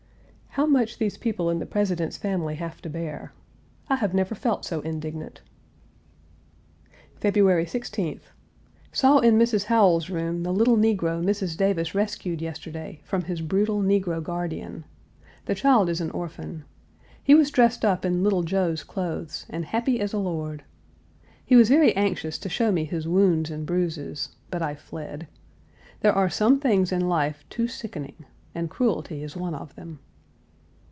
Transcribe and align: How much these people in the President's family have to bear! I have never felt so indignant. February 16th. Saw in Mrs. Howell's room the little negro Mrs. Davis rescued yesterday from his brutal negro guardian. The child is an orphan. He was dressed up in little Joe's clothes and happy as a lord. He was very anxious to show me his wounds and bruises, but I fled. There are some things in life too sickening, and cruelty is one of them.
How 0.55 0.65
much 0.65 0.97
these 0.97 1.17
people 1.17 1.49
in 1.49 1.59
the 1.59 1.65
President's 1.65 2.17
family 2.17 2.55
have 2.55 2.81
to 2.81 2.89
bear! 2.89 3.31
I 3.87 3.95
have 3.95 4.13
never 4.13 4.35
felt 4.35 4.65
so 4.65 4.81
indignant. 4.81 5.39
February 7.15 7.63
16th. 7.63 8.33
Saw 8.91 9.19
in 9.19 9.39
Mrs. 9.39 9.63
Howell's 9.67 10.09
room 10.09 10.43
the 10.43 10.51
little 10.51 10.75
negro 10.75 11.23
Mrs. 11.23 11.55
Davis 11.55 11.95
rescued 11.95 12.41
yesterday 12.41 12.99
from 13.05 13.21
his 13.23 13.39
brutal 13.39 13.81
negro 13.81 14.21
guardian. 14.21 14.83
The 15.45 15.55
child 15.55 15.87
is 15.89 16.01
an 16.01 16.11
orphan. 16.11 16.65
He 17.23 17.33
was 17.33 17.49
dressed 17.49 17.85
up 17.85 18.03
in 18.03 18.21
little 18.21 18.43
Joe's 18.43 18.83
clothes 18.83 19.45
and 19.49 19.63
happy 19.63 20.01
as 20.01 20.11
a 20.11 20.17
lord. 20.19 20.65
He 21.45 21.55
was 21.55 21.69
very 21.69 21.95
anxious 21.95 22.37
to 22.39 22.49
show 22.49 22.73
me 22.73 22.83
his 22.83 23.07
wounds 23.07 23.49
and 23.49 23.65
bruises, 23.65 24.35
but 24.49 24.61
I 24.61 24.75
fled. 24.75 25.27
There 26.01 26.11
are 26.13 26.29
some 26.29 26.59
things 26.59 26.91
in 26.91 27.07
life 27.07 27.45
too 27.49 27.69
sickening, 27.69 28.25
and 28.53 28.69
cruelty 28.69 29.23
is 29.23 29.37
one 29.37 29.55
of 29.55 29.75
them. 29.75 29.99